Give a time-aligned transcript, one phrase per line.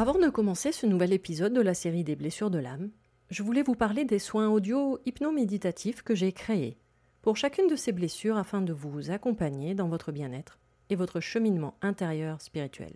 [0.00, 2.90] Avant de commencer ce nouvel épisode de la série des blessures de l'âme,
[3.30, 6.78] je voulais vous parler des soins audio hypnoméditatifs que j'ai créés
[7.20, 11.74] pour chacune de ces blessures afin de vous accompagner dans votre bien-être et votre cheminement
[11.82, 12.92] intérieur spirituel.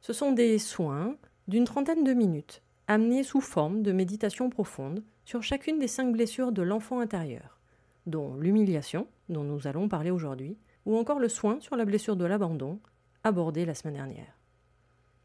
[0.00, 1.16] Ce sont des soins
[1.48, 6.52] d'une trentaine de minutes, amenés sous forme de méditation profonde sur chacune des cinq blessures
[6.52, 7.60] de l'enfant intérieur,
[8.06, 10.56] dont l'humiliation, dont nous allons parler aujourd'hui,
[10.86, 12.80] ou encore le soin sur la blessure de l'abandon,
[13.22, 14.37] abordé la semaine dernière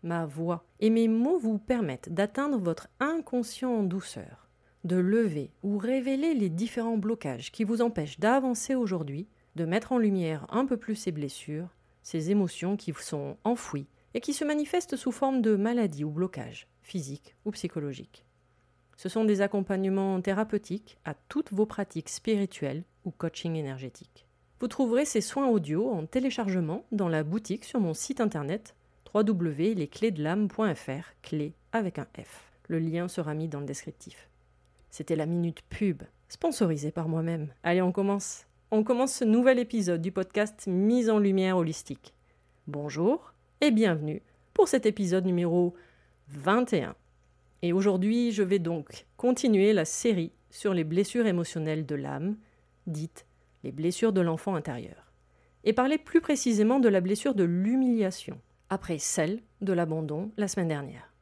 [0.04, 4.50] ma voix et mes mots vous permettent d'atteindre votre inconscient en douceur,
[4.84, 9.98] de lever ou révéler les différents blocages qui vous empêchent d'avancer aujourd'hui, de mettre en
[9.98, 11.70] lumière un peu plus ces blessures,
[12.04, 16.68] ces émotions qui sont enfouies et qui se manifestent sous forme de maladies ou blocages,
[16.82, 18.26] physiques ou psychologiques.
[18.98, 24.28] Ce sont des accompagnements thérapeutiques à toutes vos pratiques spirituelles ou coaching énergétique.
[24.60, 28.76] Vous trouverez ces soins audio en téléchargement dans la boutique sur mon site internet
[29.14, 32.52] www.lesclésdelame.fr, clé avec un F.
[32.68, 34.28] Le lien sera mis dans le descriptif.
[34.90, 37.54] C'était la minute pub, sponsorisée par moi-même.
[37.62, 38.48] Allez, on commence.
[38.72, 42.16] On commence ce nouvel épisode du podcast Mise en lumière holistique.
[42.66, 44.24] Bonjour et bienvenue
[44.56, 45.76] pour cet épisode numéro
[46.30, 46.96] 21.
[47.62, 52.36] Et aujourd'hui, je vais donc continuer la série sur les blessures émotionnelles de l'âme,
[52.88, 53.28] dites
[53.64, 55.12] les blessures de l'enfant intérieur,
[55.64, 58.42] et parler plus précisément de la blessure de l'humiliation
[58.74, 61.14] après celle de l'abandon la semaine dernière.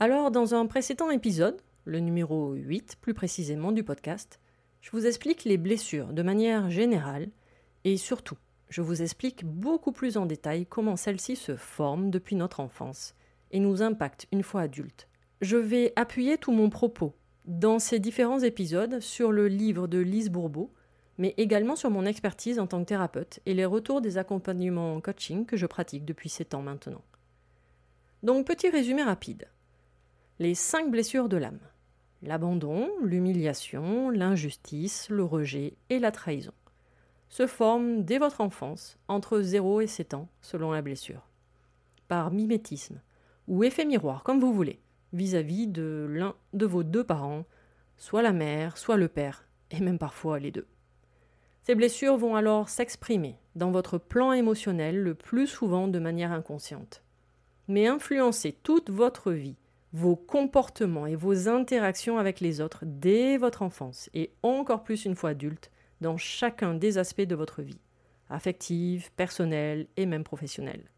[0.00, 4.40] Alors, dans un précédent épisode, le numéro 8 plus précisément du podcast,
[4.80, 7.28] je vous explique les blessures de manière générale
[7.84, 8.38] et surtout,
[8.70, 13.14] je vous explique beaucoup plus en détail comment celles-ci se forment depuis notre enfance
[13.50, 15.08] et nous impactent une fois adultes.
[15.42, 17.14] Je vais appuyer tout mon propos
[17.44, 20.72] dans ces différents épisodes sur le livre de Lise Bourbeau,
[21.18, 25.00] mais également sur mon expertise en tant que thérapeute et les retours des accompagnements en
[25.00, 27.02] coaching que je pratique depuis 7 ans maintenant.
[28.22, 29.48] Donc petit résumé rapide.
[30.38, 31.60] Les cinq blessures de l'âme.
[32.22, 36.52] L'abandon, l'humiliation, l'injustice, le rejet et la trahison
[37.28, 41.26] se forment dès votre enfance, entre 0 et 7 ans, selon la blessure,
[42.06, 43.00] par mimétisme
[43.48, 44.80] ou effet miroir, comme vous voulez,
[45.14, 47.46] vis-à-vis -vis de l'un de vos deux parents,
[47.96, 50.66] soit la mère, soit le père, et même parfois les deux.
[51.64, 57.04] Ces blessures vont alors s'exprimer dans votre plan émotionnel le plus souvent de manière inconsciente,
[57.68, 59.54] mais influencer toute votre vie,
[59.92, 65.14] vos comportements et vos interactions avec les autres dès votre enfance et encore plus une
[65.14, 65.70] fois adulte
[66.00, 67.78] dans chacun des aspects de votre vie,
[68.28, 70.90] affective, personnelle et même professionnelle.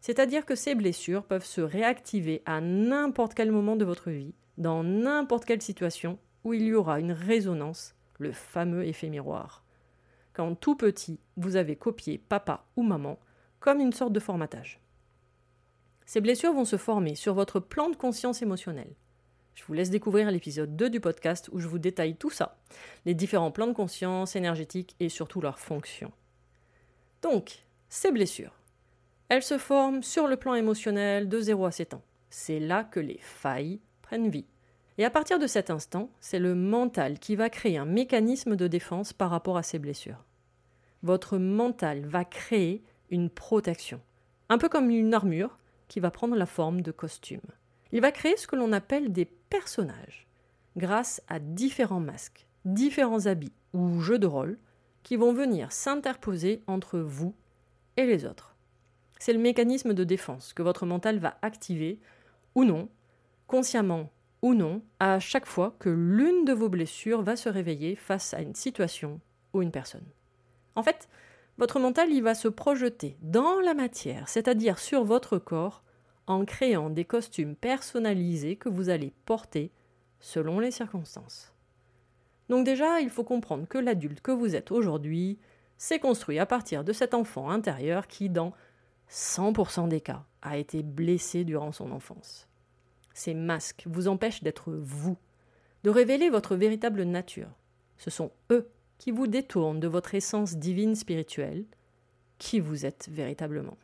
[0.00, 4.82] C'est-à-dire que ces blessures peuvent se réactiver à n'importe quel moment de votre vie, dans
[4.82, 9.64] n'importe quelle situation où il y aura une résonance le fameux effet miroir.
[10.32, 13.18] Quand tout petit, vous avez copié papa ou maman
[13.58, 14.80] comme une sorte de formatage.
[16.06, 18.94] Ces blessures vont se former sur votre plan de conscience émotionnelle.
[19.54, 22.58] Je vous laisse découvrir l'épisode 2 du podcast où je vous détaille tout ça,
[23.04, 26.12] les différents plans de conscience énergétiques et surtout leurs fonctions.
[27.22, 28.54] Donc, ces blessures,
[29.28, 32.02] elles se forment sur le plan émotionnel de 0 à 7 ans.
[32.30, 34.46] C'est là que les failles prennent vie.
[35.00, 38.66] Et à partir de cet instant, c'est le mental qui va créer un mécanisme de
[38.66, 40.26] défense par rapport à ces blessures.
[41.02, 44.02] Votre mental va créer une protection,
[44.50, 45.58] un peu comme une armure
[45.88, 47.40] qui va prendre la forme de costume.
[47.92, 50.28] Il va créer ce que l'on appelle des personnages,
[50.76, 54.58] grâce à différents masques, différents habits ou jeux de rôle
[55.02, 57.34] qui vont venir s'interposer entre vous
[57.96, 58.54] et les autres.
[59.18, 61.98] C'est le mécanisme de défense que votre mental va activer
[62.54, 62.90] ou non,
[63.46, 64.10] consciemment
[64.42, 68.40] ou non, à chaque fois que l'une de vos blessures va se réveiller face à
[68.40, 69.20] une situation
[69.52, 70.06] ou une personne.
[70.76, 71.08] En fait,
[71.58, 75.82] votre mental il va se projeter dans la matière, c'est-à-dire sur votre corps,
[76.26, 79.72] en créant des costumes personnalisés que vous allez porter
[80.20, 81.52] selon les circonstances.
[82.48, 85.38] Donc déjà, il faut comprendre que l'adulte que vous êtes aujourd'hui
[85.76, 88.52] s'est construit à partir de cet enfant intérieur qui, dans
[89.10, 92.49] 100% des cas, a été blessé durant son enfance.
[93.14, 95.16] Ces masques vous empêchent d'être vous,
[95.84, 97.50] de révéler votre véritable nature.
[97.98, 98.68] Ce sont eux
[98.98, 101.64] qui vous détournent de votre essence divine spirituelle,
[102.38, 103.76] qui vous êtes véritablement.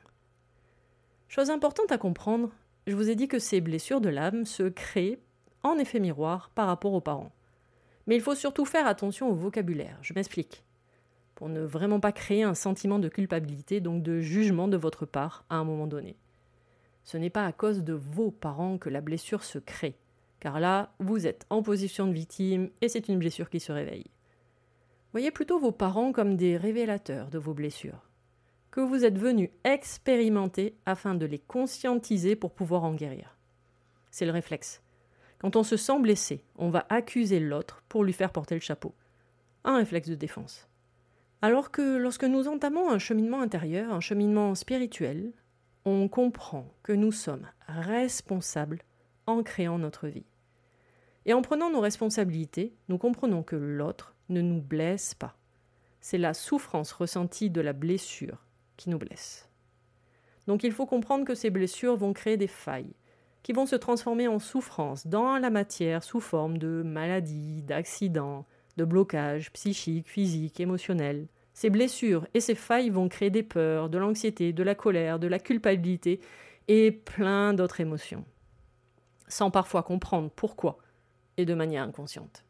[1.29, 2.51] Chose importante à comprendre,
[2.87, 5.19] je vous ai dit que ces blessures de l'âme se créent
[5.63, 7.33] en effet miroir par rapport aux parents.
[8.07, 10.65] Mais il faut surtout faire attention au vocabulaire, je m'explique.
[11.35, 15.45] Pour ne vraiment pas créer un sentiment de culpabilité, donc de jugement de votre part
[15.51, 16.17] à un moment donné
[17.07, 19.97] ce n'est pas à cause de vos parents que la blessure se crée,
[20.41, 24.11] car là, vous êtes en position de victime et c'est une blessure qui se réveille.
[25.13, 28.11] Voyez plutôt vos parents comme des révélateurs de vos blessures,
[28.73, 33.37] que vous êtes venus expérimenter afin de les conscientiser pour pouvoir en guérir.
[34.11, 34.83] C'est le réflexe.
[35.39, 38.97] Quand on se sent blessé, on va accuser l'autre pour lui faire porter le chapeau.
[39.63, 40.69] Un réflexe de défense.
[41.41, 45.33] Alors que lorsque nous entamons un cheminement intérieur, un cheminement spirituel,
[45.87, 48.83] on comprend que nous sommes responsables
[49.27, 50.27] en créant notre vie.
[51.27, 55.37] Et en prenant nos responsabilités, nous comprenons que l'autre ne nous blesse pas.
[56.01, 58.45] C'est la souffrance ressentie de la blessure
[58.77, 59.49] qui nous blesse.
[60.49, 62.95] Donc il faut comprendre que ces blessures vont créer des failles,
[63.45, 68.45] qui vont se transformer en souffrance dans la matière sous forme de maladies, d'accidents,
[68.77, 73.97] de blocages psychiques, physiques, émotionnels, ces blessures et ces failles vont créer des peurs, de
[73.97, 76.21] l'anxiété, de la colère, de la culpabilité
[76.69, 78.27] et plein d'autres émotions,
[79.27, 80.77] sans parfois comprendre pourquoi
[81.39, 82.45] et de manière inconsciente.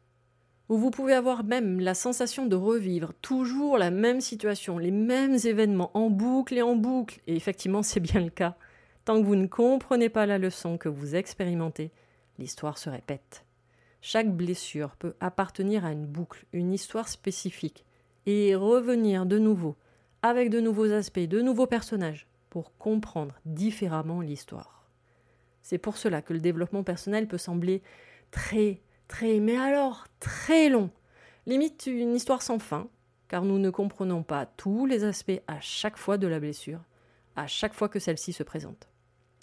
[0.67, 5.37] Ou vous pouvez avoir même la sensation de revivre toujours la même situation, les mêmes
[5.41, 8.57] événements en boucle et en boucle, et effectivement c'est bien le cas.
[9.05, 11.91] Tant que vous ne comprenez pas la leçon que vous expérimentez,
[12.39, 13.45] l'histoire se répète.
[14.01, 17.85] Chaque blessure peut appartenir à une boucle, une histoire spécifique,
[18.27, 19.77] et revenir de nouveau
[20.21, 24.89] avec de nouveaux aspects, de nouveaux personnages pour comprendre différemment l'histoire.
[25.63, 27.81] C'est pour cela que le développement personnel peut sembler
[28.29, 30.91] très, très, mais alors très long,
[31.45, 32.89] limite une histoire sans fin,
[33.29, 36.81] car nous ne comprenons pas tous les aspects à chaque fois de la blessure,
[37.37, 38.89] à chaque fois que celle-ci se présente.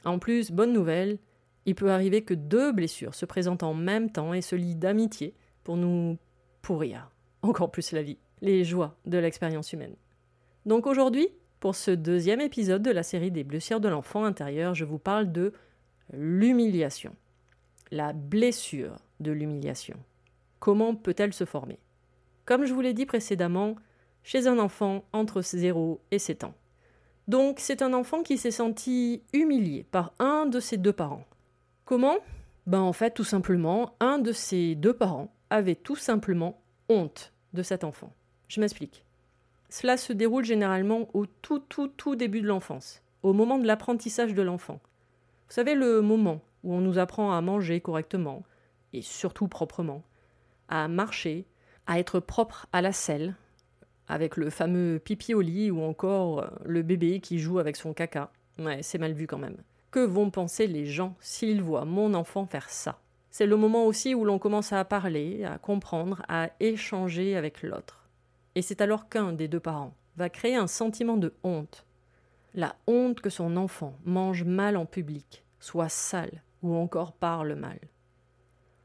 [0.04, 1.18] En plus, bonne nouvelle,
[1.64, 5.34] il peut arriver que deux blessures se présentent en même temps et se lient d'amitié
[5.62, 6.18] pour nous
[6.60, 7.10] pourrir
[7.40, 9.96] encore plus la vie les joies de l'expérience humaine.
[10.66, 11.28] Donc aujourd'hui,
[11.60, 15.32] pour ce deuxième épisode de la série des blessures de l'enfant intérieur, je vous parle
[15.32, 15.54] de
[16.12, 17.16] l'humiliation.
[17.90, 19.96] La blessure de l'humiliation.
[20.60, 21.78] Comment peut-elle se former?
[22.44, 23.76] Comme je vous l'ai dit précédemment,
[24.22, 26.54] chez un enfant entre 0 et 7 ans.
[27.28, 31.24] Donc c'est un enfant qui s'est senti humilié par un de ses deux parents.
[31.86, 32.18] Comment?
[32.66, 36.60] Ben en fait tout simplement, un de ses deux parents avait tout simplement
[36.90, 38.12] honte de cet enfant.
[38.48, 39.04] Je m'explique.
[39.68, 44.34] Cela se déroule généralement au tout tout tout début de l'enfance, au moment de l'apprentissage
[44.34, 44.80] de l'enfant.
[45.48, 48.44] Vous savez, le moment où on nous apprend à manger correctement,
[48.92, 50.02] et surtout proprement,
[50.68, 51.44] à marcher,
[51.86, 53.34] à être propre à la selle,
[54.08, 57.94] avec le fameux pipi au lit ou encore euh, le bébé qui joue avec son
[57.94, 58.30] caca.
[58.58, 59.56] Ouais, c'est mal vu quand même.
[59.90, 62.98] Que vont penser les gens s'ils voient mon enfant faire ça?
[63.30, 68.03] C'est le moment aussi où l'on commence à parler, à comprendre, à échanger avec l'autre.
[68.54, 71.86] Et c'est alors qu'un des deux parents va créer un sentiment de honte.
[72.54, 77.78] La honte que son enfant mange mal en public, soit sale ou encore parle mal.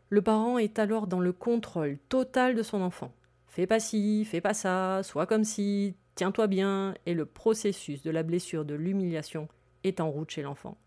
[0.10, 3.14] Le parent est alors dans le contrôle total de son enfant.
[3.48, 8.10] Fais pas ci, fais pas ça, sois comme si, tiens-toi bien, et le processus de
[8.10, 9.48] la blessure de l'humiliation
[9.84, 10.78] est en route chez l'enfant.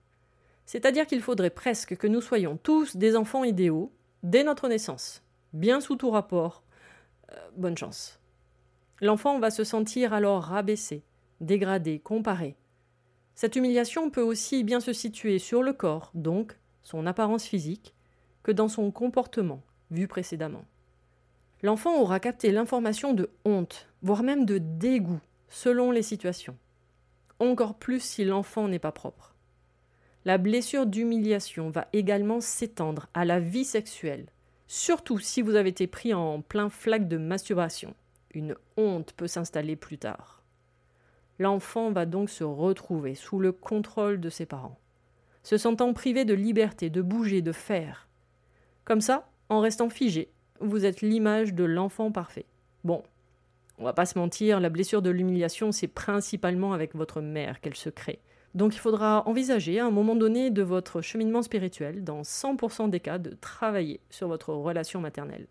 [0.66, 5.22] C'est-à-dire qu'il faudrait presque que nous soyons tous des enfants idéaux dès notre naissance,
[5.52, 6.64] bien sous tout rapport.
[7.30, 8.21] Euh, bonne chance.
[9.02, 11.02] L'enfant va se sentir alors rabaissé,
[11.40, 12.54] dégradé, comparé.
[13.34, 17.96] Cette humiliation peut aussi bien se situer sur le corps, donc son apparence physique,
[18.44, 20.64] que dans son comportement, vu précédemment.
[21.64, 26.56] L'enfant aura capté l'information de honte, voire même de dégoût, selon les situations.
[27.40, 29.34] Encore plus si l'enfant n'est pas propre.
[30.24, 34.26] La blessure d'humiliation va également s'étendre à la vie sexuelle,
[34.68, 37.96] surtout si vous avez été pris en plein flaque de masturbation.
[38.34, 40.42] Une honte peut s'installer plus tard.
[41.38, 44.78] L'enfant va donc se retrouver sous le contrôle de ses parents,
[45.42, 48.08] se sentant privé de liberté, de bouger, de faire.
[48.84, 52.46] Comme ça, en restant figé, vous êtes l'image de l'enfant parfait.
[52.84, 53.02] Bon,
[53.78, 57.74] on va pas se mentir, la blessure de l'humiliation, c'est principalement avec votre mère qu'elle
[57.74, 58.20] se crée.
[58.54, 63.00] Donc il faudra envisager à un moment donné de votre cheminement spirituel, dans 100% des
[63.00, 65.48] cas, de travailler sur votre relation maternelle.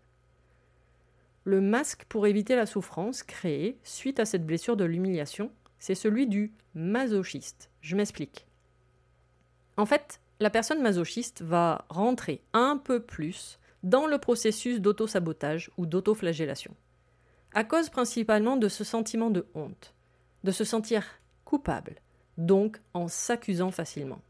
[1.44, 6.28] Le masque pour éviter la souffrance créée suite à cette blessure de l'humiliation, c'est celui
[6.28, 7.70] du masochiste.
[7.80, 8.46] Je m'explique.
[9.76, 15.86] En fait, la personne masochiste va rentrer un peu plus dans le processus d'auto-sabotage ou
[15.86, 16.76] d'auto-flagellation,
[17.52, 19.94] à cause principalement de ce sentiment de honte,
[20.44, 21.04] de se sentir
[21.44, 21.96] coupable,
[22.38, 24.22] donc en s'accusant facilement.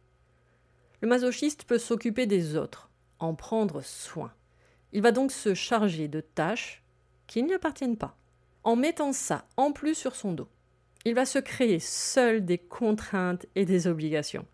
[1.02, 4.32] Le masochiste peut s'occuper des autres, en prendre soin.
[4.92, 6.81] Il va donc se charger de tâches
[7.32, 8.14] qui ne lui appartiennent pas,
[8.62, 10.48] en mettant ça en plus sur son dos.
[11.06, 14.44] Il va se créer seul des contraintes et des obligations,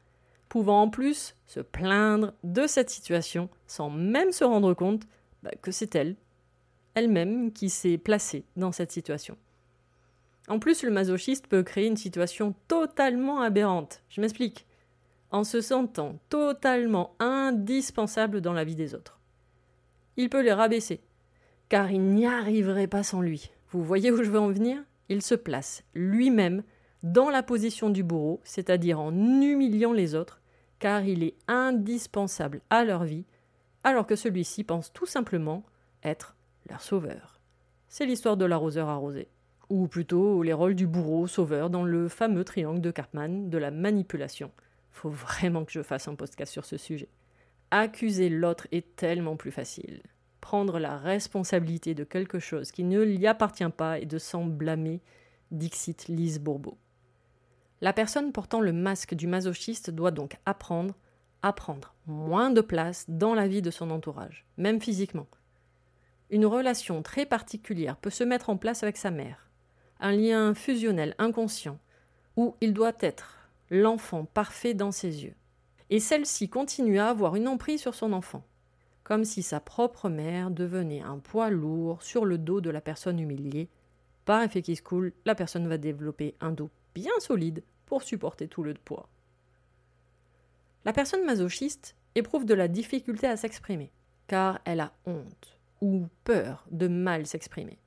[0.48, 5.08] pouvant en plus se plaindre de cette situation sans même se rendre compte
[5.42, 6.14] bah, que c'est elle,
[6.94, 9.36] elle-même, qui s'est placée dans cette situation.
[10.46, 14.04] En plus, le masochiste peut créer une situation totalement aberrante.
[14.08, 14.66] Je m'explique.
[15.32, 19.18] En se sentant totalement indispensable dans la vie des autres.
[20.16, 21.00] Il peut les rabaisser,
[21.68, 23.50] car il n'y arriverait pas sans lui.
[23.70, 24.82] Vous voyez où je veux en venir?
[25.08, 26.62] Il se place lui-même
[27.02, 30.40] dans la position du bourreau, c'est-à-dire en humiliant les autres,
[30.78, 33.24] car il est indispensable à leur vie,
[33.84, 35.64] alors que celui-ci pense tout simplement
[36.02, 36.36] être
[36.68, 37.40] leur sauveur.
[37.88, 39.28] C'est l'histoire de l'arroseur arrosé,
[39.68, 43.70] ou plutôt les rôles du bourreau sauveur dans le fameux triangle de Cartman de la
[43.70, 44.50] manipulation.
[44.90, 47.08] Faut vraiment que je fasse un podcast sur ce sujet.
[47.70, 50.02] Accuser l'autre est tellement plus facile.
[50.48, 55.02] Prendre la responsabilité de quelque chose qui ne lui appartient pas et de s'en blâmer,
[55.50, 56.78] dixit Lise Bourbeau.
[57.82, 60.94] La personne portant le masque du masochiste doit donc apprendre
[61.42, 65.26] à prendre moins de place dans la vie de son entourage, même physiquement.
[66.30, 69.50] Une relation très particulière peut se mettre en place avec sa mère,
[70.00, 71.78] un lien fusionnel inconscient,
[72.36, 75.34] où il doit être l'enfant parfait dans ses yeux.
[75.90, 78.47] Et celle-ci continue à avoir une emprise sur son enfant,
[79.08, 83.18] comme si sa propre mère devenait un poids lourd sur le dos de la personne
[83.18, 83.70] humiliée.
[84.26, 88.48] Par effet qui se coule, la personne va développer un dos bien solide pour supporter
[88.48, 89.08] tout le poids.
[90.84, 93.90] La personne masochiste éprouve de la difficulté à s'exprimer,
[94.26, 97.78] car elle a honte ou peur de mal s'exprimer.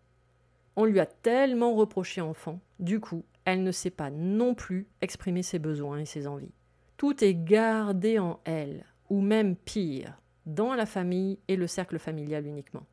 [0.76, 5.44] On lui a tellement reproché enfant, du coup, elle ne sait pas non plus exprimer
[5.44, 6.56] ses besoins et ses envies.
[6.98, 12.46] Tout est gardé en elle, ou même pire, dans la famille et le cercle familial
[12.46, 12.86] uniquement.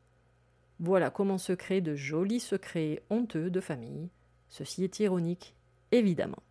[0.79, 4.09] Voilà comment se créent de jolis secrets honteux de famille.
[4.49, 5.55] Ceci est ironique
[5.91, 6.43] évidemment.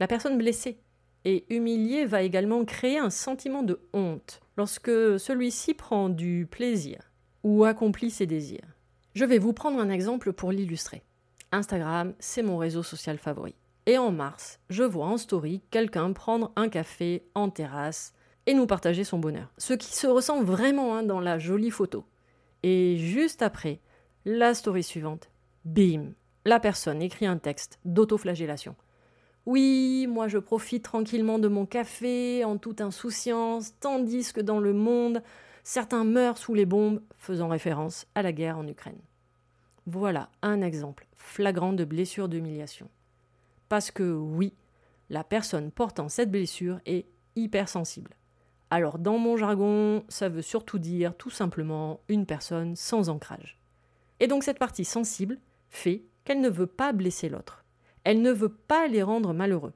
[0.00, 0.78] La personne blessée
[1.24, 7.12] et humiliée va également créer un sentiment de honte lorsque celui-ci prend du plaisir
[7.42, 8.76] ou accomplit ses désirs.
[9.14, 11.02] Je vais vous prendre un exemple pour l'illustrer.
[11.50, 13.54] Instagram, c'est mon réseau social favori.
[13.86, 18.12] Et en mars, je vois en story quelqu'un prendre un café en terrasse
[18.48, 19.52] et nous partager son bonheur.
[19.58, 22.06] Ce qui se ressent vraiment hein, dans la jolie photo.
[22.62, 23.78] Et juste après,
[24.24, 25.30] la story suivante,
[25.66, 26.12] bim,
[26.46, 28.74] la personne écrit un texte d'autoflagellation.
[29.44, 34.72] Oui, moi je profite tranquillement de mon café en toute insouciance, tandis que dans le
[34.72, 35.22] monde,
[35.62, 39.00] certains meurent sous les bombes, faisant référence à la guerre en Ukraine.
[39.84, 42.88] Voilà un exemple flagrant de blessure d'humiliation.
[43.68, 44.54] Parce que oui,
[45.10, 47.04] la personne portant cette blessure est
[47.36, 48.17] hypersensible.
[48.70, 53.58] Alors dans mon jargon, ça veut surtout dire tout simplement une personne sans ancrage.
[54.20, 55.38] Et donc cette partie sensible
[55.70, 57.64] fait qu'elle ne veut pas blesser l'autre.
[58.04, 59.72] Elle ne veut pas les rendre malheureux.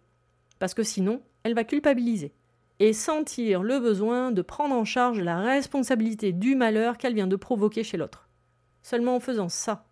[0.58, 2.32] Parce que sinon, elle va culpabiliser
[2.78, 7.36] et sentir le besoin de prendre en charge la responsabilité du malheur qu'elle vient de
[7.36, 8.28] provoquer chez l'autre.
[8.82, 9.86] Seulement en faisant ça,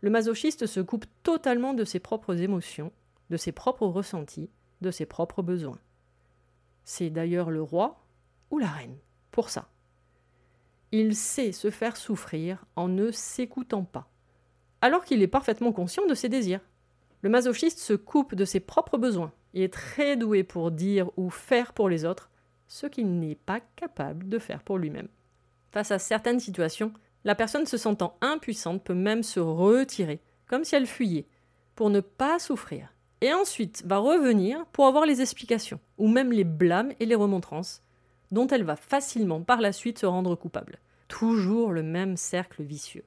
[0.00, 2.92] le masochiste se coupe totalement de ses propres émotions,
[3.30, 5.78] de ses propres ressentis, de ses propres besoins.
[6.84, 8.04] C'est d'ailleurs le roi
[8.50, 8.96] ou la reine
[9.30, 9.68] pour ça.
[10.90, 14.08] Il sait se faire souffrir en ne s'écoutant pas,
[14.80, 16.60] alors qu'il est parfaitement conscient de ses désirs.
[17.22, 19.32] Le masochiste se coupe de ses propres besoins.
[19.54, 22.30] Il est très doué pour dire ou faire pour les autres
[22.68, 25.08] ce qu'il n'est pas capable de faire pour lui-même.
[25.72, 26.92] Face à certaines situations,
[27.24, 31.26] la personne se sentant impuissante peut même se retirer, comme si elle fuyait,
[31.74, 36.44] pour ne pas souffrir, et ensuite va revenir pour avoir les explications, ou même les
[36.44, 37.82] blâmes et les remontrances,
[38.30, 40.78] dont elle va facilement par la suite se rendre coupable.
[41.08, 43.04] Toujours le même cercle vicieux.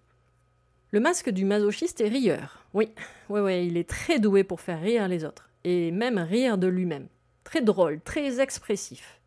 [0.91, 2.65] Le masque du masochiste est rieur.
[2.73, 2.89] Oui,
[3.29, 6.67] oui, oui, il est très doué pour faire rire les autres, et même rire de
[6.67, 7.07] lui-même.
[7.43, 9.21] Très drôle, très expressif.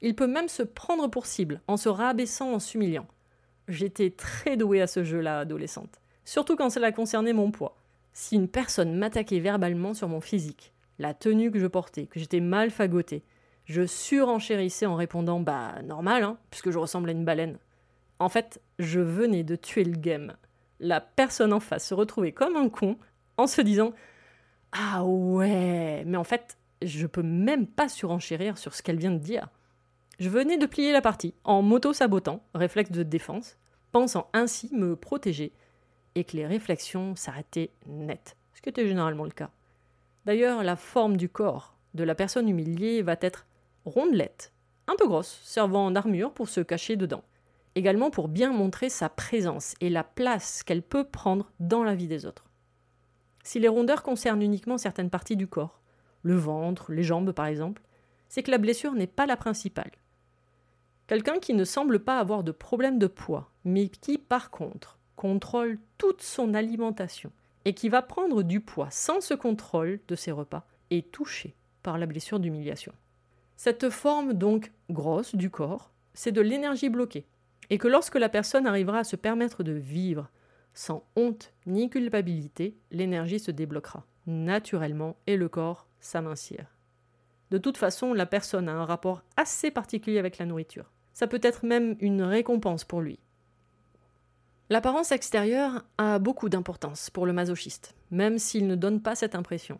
[0.00, 3.06] Il peut même se prendre pour cible, en se rabaissant, en s'humiliant.
[3.68, 6.00] J'étais très douée à ce jeu-là, adolescente.
[6.24, 7.76] Surtout quand cela concernait mon poids.
[8.12, 12.40] Si une personne m'attaquait verbalement sur mon physique, la tenue que je portais, que j'étais
[12.40, 13.22] mal fagotée,
[13.64, 17.58] je surenchérissais en répondant Bah, normal, hein, puisque je ressemble à une baleine.
[18.18, 20.34] En fait, je venais de tuer le game.
[20.80, 22.96] La personne en face se retrouvait comme un con
[23.36, 23.92] en se disant
[24.72, 29.18] Ah ouais, mais en fait, je peux même pas surenchérir sur ce qu'elle vient de
[29.18, 29.48] dire.
[30.18, 33.56] Je venais de plier la partie en m'auto-sabotant, réflexe de défense,
[33.90, 35.52] pensant ainsi me protéger
[36.14, 39.50] et que les réflexions s'arrêtaient net, ce qui était généralement le cas.
[40.24, 43.46] D'ailleurs, la forme du corps de la personne humiliée va être
[43.84, 44.52] rondelette,
[44.86, 47.24] un peu grosse, servant d'armure pour se cacher dedans,
[47.74, 52.08] également pour bien montrer sa présence et la place qu'elle peut prendre dans la vie
[52.08, 52.44] des autres.
[53.42, 55.80] Si les rondeurs concernent uniquement certaines parties du corps,
[56.22, 57.82] le ventre, les jambes par exemple,
[58.28, 59.90] c'est que la blessure n'est pas la principale.
[61.06, 65.78] Quelqu'un qui ne semble pas avoir de problème de poids, mais qui par contre contrôle
[65.98, 67.30] toute son alimentation
[67.66, 71.98] et qui va prendre du poids sans ce contrôle de ses repas, est touché par
[71.98, 72.92] la blessure d'humiliation.
[73.56, 77.26] Cette forme donc grosse du corps, c'est de l'énergie bloquée,
[77.70, 80.30] et que lorsque la personne arrivera à se permettre de vivre
[80.74, 86.64] sans honte ni culpabilité, l'énergie se débloquera naturellement et le corps s'amincira.
[87.50, 91.40] De toute façon, la personne a un rapport assez particulier avec la nourriture ça peut
[91.42, 93.18] être même une récompense pour lui.
[94.68, 99.78] L'apparence extérieure a beaucoup d'importance pour le masochiste, même s'il ne donne pas cette impression.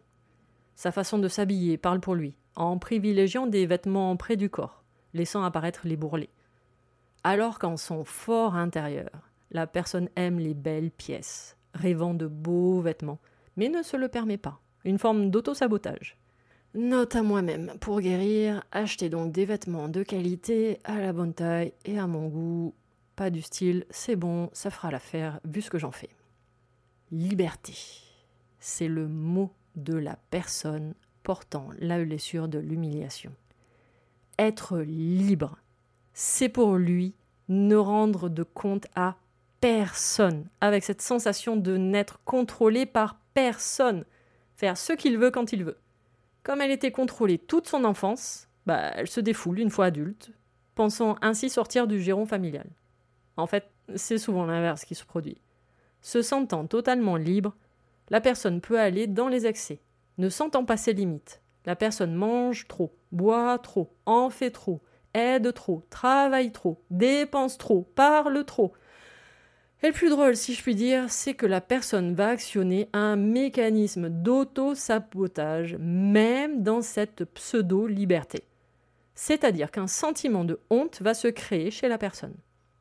[0.76, 5.42] Sa façon de s'habiller parle pour lui, en privilégiant des vêtements près du corps, laissant
[5.42, 6.30] apparaître les bourrelets.
[7.22, 13.20] Alors qu'en son fort intérieur, la personne aime les belles pièces, rêvant de beaux vêtements,
[13.56, 16.16] mais ne se le permet pas, une forme d'auto-sabotage.
[16.74, 17.72] Note à moi-même.
[17.80, 22.26] Pour guérir, achetez donc des vêtements de qualité, à la bonne taille et à mon
[22.26, 22.74] goût.
[23.14, 26.10] Pas du style, c'est bon, ça fera l'affaire vu ce que j'en fais.
[27.12, 27.74] Liberté.
[28.58, 33.32] C'est le mot de la personne portant la blessure de l'humiliation.
[34.38, 35.58] Être libre,
[36.12, 37.14] c'est pour lui
[37.48, 39.16] ne rendre de compte à
[39.60, 44.04] personne, avec cette sensation de n'être contrôlé par personne,
[44.56, 45.78] faire ce qu'il veut quand il veut.
[46.42, 50.30] Comme elle était contrôlée toute son enfance, bah, elle se défoule une fois adulte,
[50.74, 52.68] pensant ainsi sortir du giron familial.
[53.36, 55.40] En fait, c'est souvent l'inverse qui se produit.
[56.02, 57.56] Se sentant totalement libre,
[58.10, 59.80] la personne peut aller dans les excès,
[60.18, 61.40] ne sentant pas ses limites.
[61.66, 64.82] La personne mange trop, boit trop, en fait trop,
[65.14, 68.74] aide trop, travaille trop, dépense trop, parle trop,
[69.84, 73.16] et le plus drôle, si je puis dire, c'est que la personne va actionner un
[73.16, 78.44] mécanisme d'auto-sabotage, même dans cette pseudo-liberté.
[79.14, 82.34] C'est-à-dire qu'un sentiment de honte va se créer chez la personne.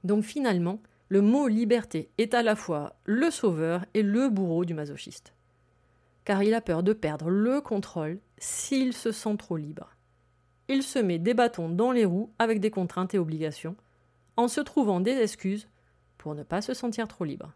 [0.05, 4.73] Donc finalement, le mot liberté est à la fois le sauveur et le bourreau du
[4.73, 5.33] masochiste.
[6.25, 9.89] Car il a peur de perdre le contrôle s'il se sent trop libre.
[10.69, 13.75] Il se met des bâtons dans les roues avec des contraintes et obligations,
[14.37, 15.67] en se trouvant des excuses
[16.17, 17.53] pour ne pas se sentir trop libre.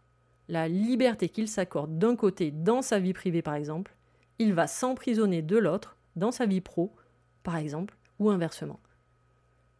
[0.48, 3.96] La liberté qu'il s'accorde d'un côté dans sa vie privée par exemple,
[4.38, 6.94] il va s'emprisonner de l'autre dans sa vie pro
[7.42, 8.80] par exemple, ou inversement.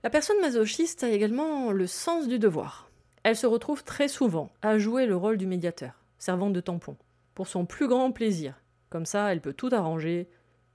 [0.02, 2.90] La personne masochiste a également le sens du devoir.
[3.24, 6.96] Elle se retrouve très souvent à jouer le rôle du médiateur, servant de tampon,
[7.34, 8.54] pour son plus grand plaisir.
[8.90, 10.28] Comme ça, elle peut tout arranger,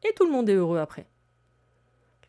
[0.03, 1.07] et tout le monde est heureux après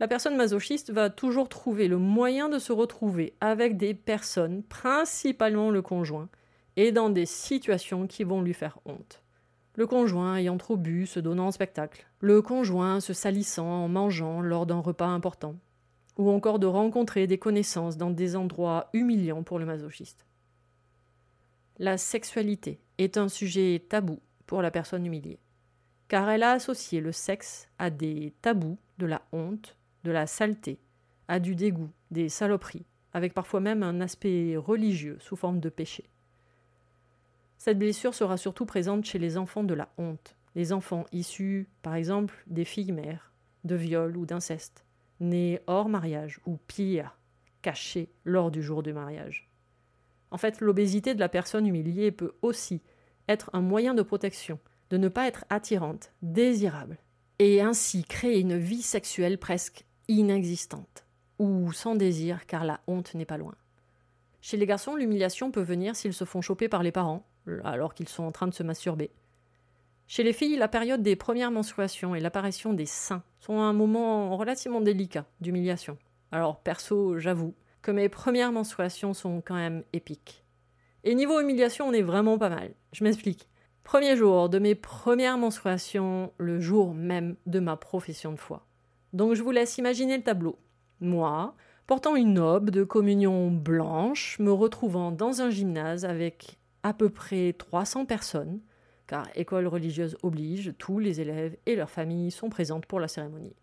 [0.00, 5.70] la personne masochiste va toujours trouver le moyen de se retrouver avec des personnes, principalement
[5.70, 6.28] le conjoint,
[6.76, 9.22] et dans des situations qui vont lui faire honte.
[9.76, 12.06] Le conjoint ayant trop bu, se donnant en spectacle.
[12.20, 15.56] Le conjoint se salissant en mangeant lors d'un repas important.
[16.16, 20.26] Ou encore de rencontrer des connaissances dans des endroits humiliants pour le masochiste.
[21.78, 25.40] La sexualité est un sujet tabou pour la personne humiliée,
[26.08, 30.78] car elle a associé le sexe à des tabous de la honte, de la saleté,
[31.28, 36.04] à du dégoût, des saloperies, avec parfois même un aspect religieux sous forme de péché.
[37.58, 41.94] Cette blessure sera surtout présente chez les enfants de la honte, les enfants issus, par
[41.94, 43.32] exemple, des filles mères,
[43.64, 44.84] de viol ou d'inceste,
[45.20, 47.16] nés hors mariage ou pire,
[47.62, 49.48] cachés lors du jour du mariage.
[50.30, 52.82] En fait, l'obésité de la personne humiliée peut aussi
[53.28, 54.58] être un moyen de protection,
[54.90, 56.98] de ne pas être attirante, désirable,
[57.38, 61.04] et ainsi créer une vie sexuelle presque inexistante,
[61.38, 63.54] ou sans désir car la honte n'est pas loin.
[64.40, 67.26] Chez les garçons, l'humiliation peut venir s'ils se font choper par les parents,
[67.64, 69.10] alors qu'ils sont en train de se masturber.
[70.06, 74.36] Chez les filles, la période des premières menstruations et l'apparition des seins sont un moment
[74.36, 75.96] relativement délicat d'humiliation.
[76.30, 80.44] Alors perso, j'avoue que mes premières menstruations sont quand même épiques.
[81.04, 82.74] Et niveau humiliation, on est vraiment pas mal.
[82.92, 83.48] Je m'explique.
[83.84, 88.66] Premier jour de mes premières menstruations, le jour même de ma profession de foi.
[89.12, 90.58] Donc je vous laisse imaginer le tableau.
[91.00, 91.54] Moi,
[91.86, 97.52] portant une aube de communion blanche, me retrouvant dans un gymnase avec à peu près
[97.52, 98.60] 300 personnes,
[99.06, 103.54] car école religieuse oblige, tous les élèves et leurs familles sont présentes pour la cérémonie.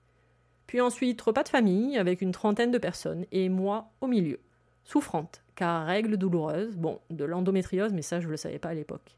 [0.67, 4.39] Puis ensuite, repas de famille avec une trentaine de personnes et moi au milieu,
[4.83, 8.75] souffrante, car règle douloureuse, bon, de l'endométriose, mais ça je ne le savais pas à
[8.75, 9.17] l'époque.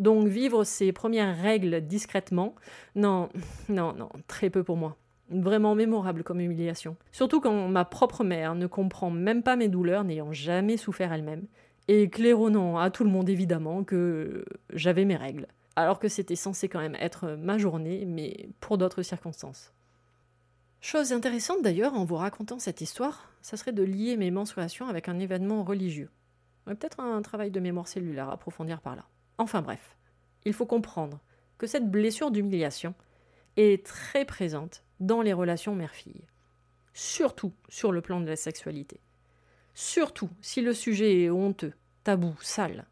[0.00, 2.54] Donc vivre ces premières règles discrètement,
[2.96, 3.28] non,
[3.68, 4.96] non, non, très peu pour moi.
[5.28, 6.96] Vraiment mémorable comme humiliation.
[7.12, 11.44] Surtout quand ma propre mère ne comprend même pas mes douleurs, n'ayant jamais souffert elle-même,
[11.86, 16.68] et claironnant à tout le monde évidemment que j'avais mes règles, alors que c'était censé
[16.68, 19.74] quand même être ma journée, mais pour d'autres circonstances.
[20.80, 25.10] Chose intéressante d'ailleurs en vous racontant cette histoire, ça serait de lier mes menstruations avec
[25.10, 26.08] un événement religieux.
[26.64, 29.04] Peut-être un travail de mémoire cellulaire à approfondir par là.
[29.40, 29.96] Enfin bref,
[30.44, 31.18] il faut comprendre
[31.56, 32.94] que cette blessure d'humiliation
[33.56, 36.28] est très présente dans les relations mère-fille,
[36.92, 39.00] surtout sur le plan de la sexualité,
[39.72, 41.72] surtout si le sujet est honteux,
[42.04, 42.84] tabou, sale.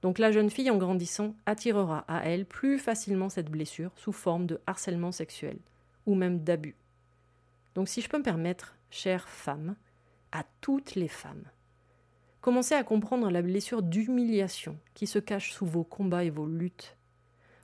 [0.00, 4.46] Donc la jeune fille en grandissant attirera à elle plus facilement cette blessure sous forme
[4.46, 5.58] de harcèlement sexuel
[6.06, 6.76] ou même d'abus.
[7.74, 9.74] Donc si je peux me permettre, chère femme,
[10.30, 11.42] à toutes les femmes,
[12.44, 16.98] Commencez à comprendre la blessure d'humiliation qui se cache sous vos combats et vos luttes.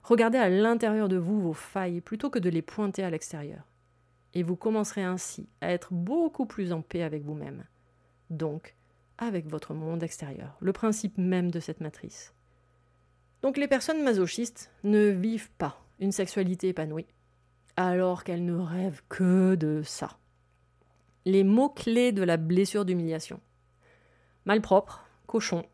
[0.01, 3.61] Regardez à l'intérieur de vous vos failles plutôt que de les pointer à l'extérieur.
[4.33, 7.63] Et vous commencerez ainsi à être beaucoup plus en paix avec vous-même.
[8.31, 8.75] Donc,
[9.19, 12.33] avec votre monde extérieur, le principe même de cette matrice.
[13.43, 17.05] Donc les personnes masochistes ne vivent pas une sexualité épanouie,
[17.77, 20.17] alors qu'elles ne rêvent que de ça.
[21.25, 23.39] Les mots-clés de la blessure d'humiliation
[24.45, 25.65] malpropre, cochon,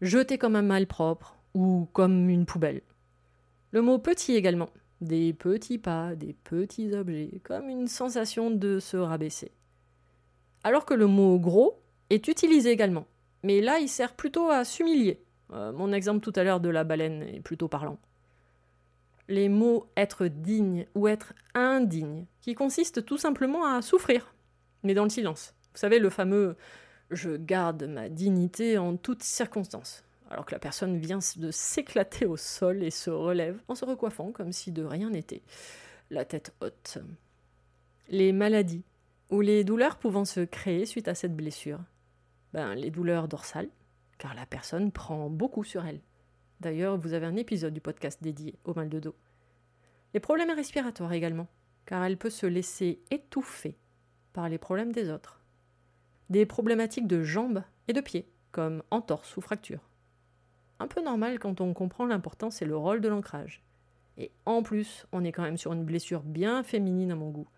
[0.00, 2.82] jeté comme un malpropre ou comme une poubelle.
[3.72, 8.96] Le mot petit également, des petits pas, des petits objets, comme une sensation de se
[8.96, 9.52] rabaisser.
[10.64, 11.80] Alors que le mot gros
[12.10, 13.06] est utilisé également,
[13.42, 15.22] mais là il sert plutôt à s'humilier.
[15.52, 17.98] Euh, mon exemple tout à l'heure de la baleine est plutôt parlant.
[19.28, 24.34] Les mots être digne ou être indigne, qui consistent tout simplement à souffrir,
[24.82, 25.54] mais dans le silence.
[25.72, 26.56] Vous savez, le fameux
[27.10, 30.04] je garde ma dignité en toutes circonstances.
[30.30, 34.30] Alors que la personne vient de s'éclater au sol et se relève en se recoiffant
[34.30, 35.42] comme si de rien n'était,
[36.10, 36.98] la tête haute.
[38.08, 38.84] Les maladies
[39.30, 41.80] ou les douleurs pouvant se créer suite à cette blessure.
[42.52, 43.68] Ben, les douleurs dorsales,
[44.18, 46.00] car la personne prend beaucoup sur elle.
[46.60, 49.14] D'ailleurs, vous avez un épisode du podcast dédié au mal de dos.
[50.14, 51.46] Les problèmes respiratoires également,
[51.86, 53.76] car elle peut se laisser étouffer
[54.32, 55.39] par les problèmes des autres
[56.30, 59.90] des problématiques de jambes et de pieds, comme entorse ou fracture.
[60.78, 63.62] Un peu normal quand on comprend l'importance et le rôle de l'ancrage.
[64.16, 67.48] Et en plus, on est quand même sur une blessure bien féminine à mon goût,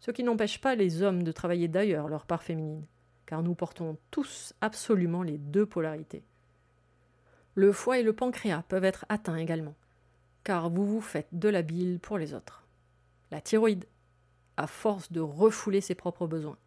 [0.00, 2.86] ce qui n'empêche pas les hommes de travailler d'ailleurs leur part féminine,
[3.26, 6.22] car nous portons tous absolument les deux polarités.
[7.54, 9.74] Le foie et le pancréas peuvent être atteints également,
[10.44, 12.66] car vous vous faites de la bile pour les autres.
[13.30, 13.86] La thyroïde,
[14.56, 16.58] à force de refouler ses propres besoins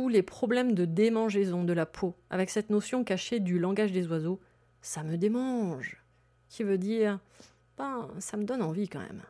[0.00, 4.40] les problèmes de démangeaison de la peau, avec cette notion cachée du langage des oiseaux,
[4.80, 6.02] ça me démange,
[6.48, 7.20] qui veut dire,
[7.76, 9.22] ben, ça me donne envie quand même.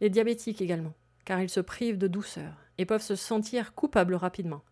[0.00, 4.62] Les diabétiques également, car ils se privent de douceur et peuvent se sentir coupables rapidement.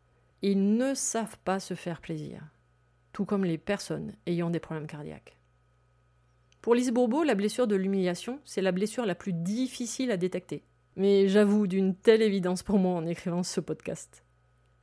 [0.42, 2.42] Ils ne savent pas se faire plaisir,
[3.12, 5.36] tout comme les personnes ayant des problèmes cardiaques.
[6.60, 10.64] Pour Lise Bourbeau, la blessure de l'humiliation, c'est la blessure la plus difficile à détecter.
[10.96, 14.24] Mais j'avoue d'une telle évidence pour moi en écrivant ce podcast.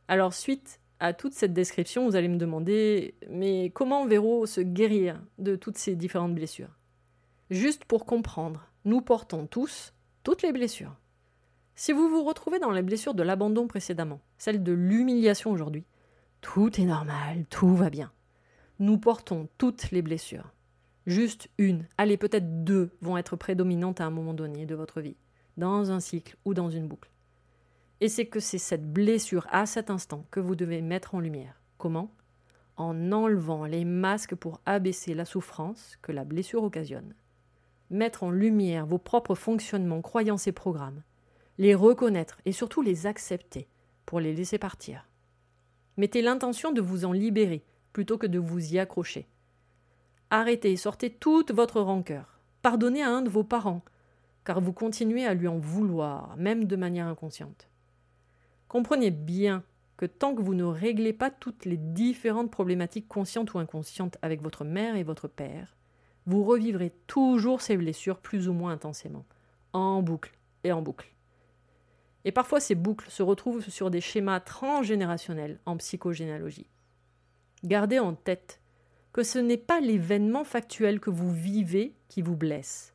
[0.10, 5.22] Alors suite à toute cette description, vous allez me demander, mais comment Véro se guérir
[5.38, 6.76] de toutes ces différentes blessures?
[7.52, 9.94] Juste pour comprendre, nous portons tous
[10.24, 10.96] toutes les blessures.
[11.76, 15.86] Si vous vous retrouvez dans les blessures de l'abandon précédemment, celle de l'humiliation aujourd'hui,
[16.42, 18.12] tout est normal, tout va bien.
[18.80, 20.52] Nous portons toutes les blessures.
[21.06, 25.18] Juste une, allez peut-être deux vont être prédominantes à un moment donné de votre vie,
[25.58, 27.12] dans un cycle ou dans une boucle.
[28.02, 31.62] Et c'est que c'est cette blessure à cet instant que vous devez mettre en lumière.
[31.78, 32.12] Comment?
[32.78, 37.14] En enlevant les masques pour abaisser la souffrance que la blessure occasionne.
[37.90, 41.04] Mettre en lumière vos propres fonctionnements, croyances et programmes.
[41.58, 43.68] Les reconnaître et surtout les accepter
[44.06, 45.10] pour les laisser partir.
[45.98, 49.28] Mettez l'intention de vous en libérer plutôt que de vous y accrocher.
[50.30, 52.40] Arrêtez, sortez toute votre rancœur.
[52.62, 53.84] Pardonnez à un de vos parents,
[54.46, 57.69] car vous continuez à lui en vouloir, même de manière inconsciente.
[58.70, 59.64] Comprenez bien
[59.98, 64.42] que tant que vous ne réglez pas toutes les différentes problématiques conscientes ou inconscientes avec
[64.42, 65.76] votre mère et votre père,
[66.26, 69.26] vous revivrez toujours ces blessures plus ou moins intensément,
[69.74, 71.12] en boucle et en boucle.
[72.26, 76.70] Et parfois ces boucles se retrouvent sur des schémas transgénérationnels en psychogénéalogie.
[77.64, 78.62] Gardez en tête
[79.14, 82.94] que ce n'est pas l'événement factuel que vous vivez qui vous blesse,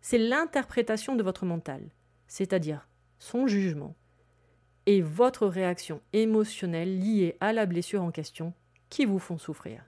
[0.00, 1.90] c'est l'interprétation de votre mental,
[2.28, 3.96] c'est-à-dire son jugement,
[4.86, 8.54] et votre réaction émotionnelle liée à la blessure en question
[8.88, 9.84] qui vous font souffrir.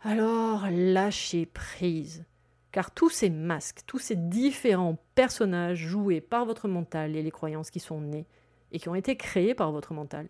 [0.00, 2.24] Alors lâchez prise,
[2.72, 7.70] car tous ces masques, tous ces différents personnages joués par votre mental et les croyances
[7.70, 8.26] qui sont nées
[8.72, 10.28] et qui ont été créés par votre mental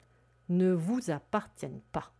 [0.48, 2.12] ne vous appartiennent pas.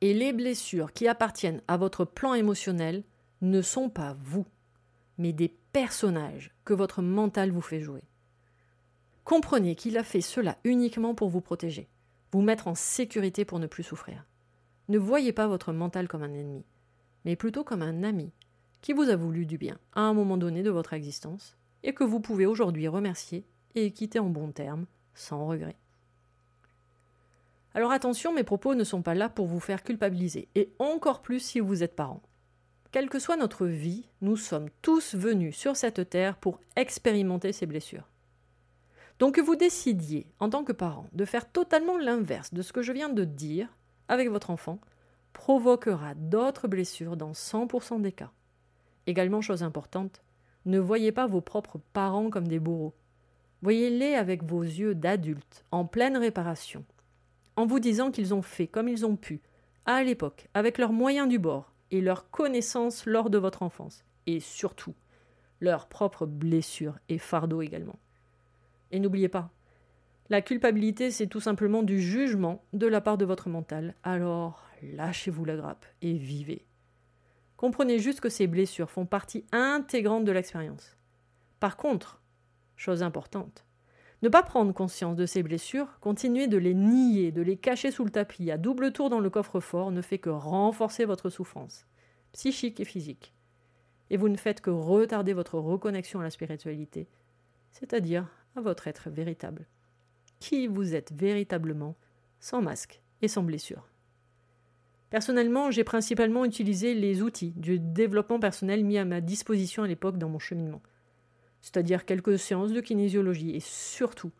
[0.00, 3.04] Et les blessures qui appartiennent à votre plan émotionnel
[3.40, 4.46] ne sont pas vous,
[5.18, 8.02] mais des personnages que votre mental vous fait jouer.
[9.24, 11.88] Comprenez qu'il a fait cela uniquement pour vous protéger,
[12.32, 14.24] vous mettre en sécurité pour ne plus souffrir.
[14.88, 16.64] Ne voyez pas votre mental comme un ennemi,
[17.24, 18.32] mais plutôt comme un ami
[18.80, 22.04] qui vous a voulu du bien à un moment donné de votre existence et que
[22.04, 25.76] vous pouvez aujourd'hui remercier et quitter en bons termes, sans regret.
[27.74, 31.40] Alors attention, mes propos ne sont pas là pour vous faire culpabiliser, et encore plus
[31.40, 32.20] si vous êtes parent.
[32.90, 37.64] Quelle que soit notre vie, nous sommes tous venus sur cette terre pour expérimenter ces
[37.64, 38.11] blessures.
[39.22, 42.82] Donc que vous décidiez, en tant que parent, de faire totalement l'inverse de ce que
[42.82, 43.68] je viens de dire
[44.08, 44.80] avec votre enfant,
[45.32, 48.32] provoquera d'autres blessures dans 100% des cas.
[49.06, 50.24] Également, chose importante,
[50.66, 52.96] ne voyez pas vos propres parents comme des bourreaux.
[53.62, 56.84] Voyez-les avec vos yeux d'adultes, en pleine réparation,
[57.54, 59.40] en vous disant qu'ils ont fait comme ils ont pu,
[59.86, 64.40] à l'époque, avec leurs moyens du bord et leurs connaissances lors de votre enfance, et
[64.40, 64.96] surtout,
[65.60, 68.00] leurs propres blessures et fardeaux également.
[68.92, 69.50] Et n'oubliez pas,
[70.28, 73.94] la culpabilité, c'est tout simplement du jugement de la part de votre mental.
[74.02, 76.64] Alors, lâchez-vous la grappe et vivez.
[77.56, 80.96] Comprenez juste que ces blessures font partie intégrante de l'expérience.
[81.60, 82.22] Par contre,
[82.76, 83.66] chose importante,
[84.22, 88.04] ne pas prendre conscience de ces blessures, continuer de les nier, de les cacher sous
[88.04, 91.86] le tapis à double tour dans le coffre-fort ne fait que renforcer votre souffrance,
[92.32, 93.34] psychique et physique.
[94.10, 97.08] Et vous ne faites que retarder votre reconnexion à la spiritualité,
[97.70, 99.66] c'est-à-dire à votre être véritable.
[100.40, 101.96] Qui vous êtes véritablement,
[102.40, 103.88] sans masque et sans blessure.
[105.10, 110.16] Personnellement, j'ai principalement utilisé les outils du développement personnel mis à ma disposition à l'époque
[110.16, 110.82] dans mon cheminement.
[111.60, 114.32] C'est-à-dire quelques séances de kinésiologie et surtout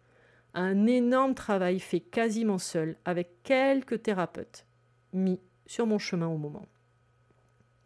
[0.55, 4.67] un énorme travail fait quasiment seul avec quelques thérapeutes
[5.13, 6.67] mis sur mon chemin au moment.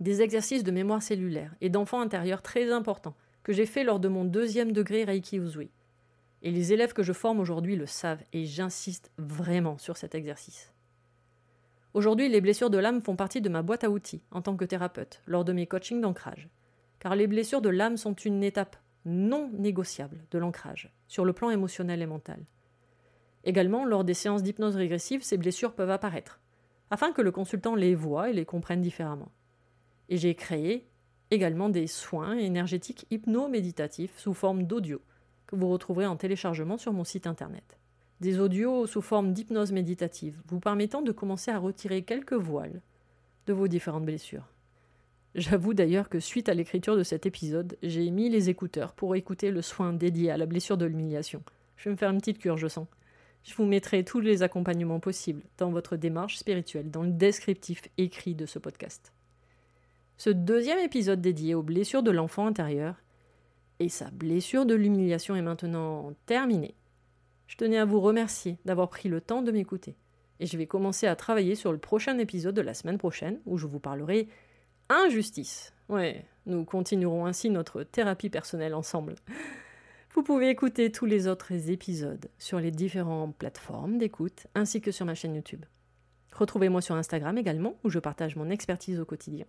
[0.01, 4.09] Des exercices de mémoire cellulaire et d'enfant intérieur très importants que j'ai fait lors de
[4.09, 5.71] mon deuxième degré Reiki Usui.
[6.43, 10.73] Et les élèves que je forme aujourd'hui le savent et j'insiste vraiment sur cet exercice.
[11.95, 14.67] Aujourd'hui, les blessures de l'âme font partie de ma boîte à outils en tant que
[14.67, 16.49] thérapeute lors de mes coachings d'ancrage.
[16.99, 21.51] Car les blessures de l'âme sont une étape non négociable de l'ancrage sur le plan
[21.51, 22.45] émotionnel et mental.
[23.45, 26.41] Également, lors des séances d'hypnose régressive, ces blessures peuvent apparaître,
[26.91, 29.31] afin que le consultant les voie et les comprenne différemment.
[30.09, 30.89] Et j'ai créé
[31.31, 35.01] également des soins énergétiques hypno-méditatifs sous forme d'audio
[35.47, 37.79] que vous retrouverez en téléchargement sur mon site internet.
[38.21, 42.81] Des audios sous forme d'hypnose méditative, vous permettant de commencer à retirer quelques voiles
[43.47, 44.49] de vos différentes blessures.
[45.35, 49.51] J'avoue d'ailleurs que suite à l'écriture de cet épisode, j'ai mis les écouteurs pour écouter
[49.51, 51.43] le soin dédié à la blessure de l'humiliation.
[51.77, 52.87] Je vais me faire une petite cure, je sens.
[53.45, 58.35] Je vous mettrai tous les accompagnements possibles dans votre démarche spirituelle, dans le descriptif écrit
[58.35, 59.13] de ce podcast.
[60.17, 62.97] Ce deuxième épisode dédié aux blessures de l'enfant intérieur
[63.81, 66.75] et sa blessure de l'humiliation est maintenant terminée.
[67.47, 69.97] Je tenais à vous remercier d'avoir pris le temps de m'écouter.
[70.41, 73.57] Et je vais commencer à travailler sur le prochain épisode de la semaine prochaine, où
[73.57, 74.29] je vous parlerai
[74.89, 75.73] injustice.
[75.89, 79.15] Ouais, nous continuerons ainsi notre thérapie personnelle ensemble.
[80.15, 85.05] Vous pouvez écouter tous les autres épisodes sur les différentes plateformes d'écoute ainsi que sur
[85.05, 85.65] ma chaîne YouTube.
[86.33, 89.47] Retrouvez-moi sur Instagram également où je partage mon expertise au quotidien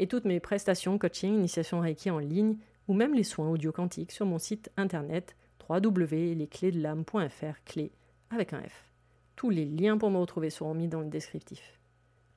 [0.00, 2.56] et toutes mes prestations coaching, initiation Reiki en ligne
[2.90, 5.36] ou même les soins audio quantiques sur mon site internet
[5.68, 7.92] www.lesclésdelame.fr clé
[8.30, 8.90] avec un F.
[9.36, 11.78] Tous les liens pour me retrouver seront mis dans le descriptif.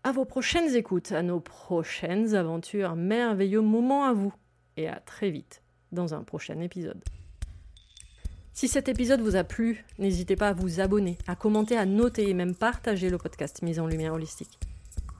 [0.04, 4.32] À vos prochaines écoutes, à nos prochaines aventures, merveilleux moments à vous
[4.78, 7.04] et à très vite dans un prochain épisode.
[8.54, 12.30] Si cet épisode vous a plu, n'hésitez pas à vous abonner, à commenter, à noter
[12.30, 14.60] et même partager le podcast Mise en Lumière Holistique.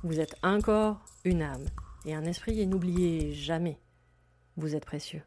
[0.04, 1.66] Vous êtes un corps, une âme
[2.06, 3.80] et un esprit et n'oubliez jamais,
[4.58, 5.24] vous êtes précieux.